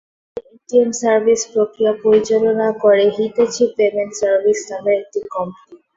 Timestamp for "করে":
2.83-3.05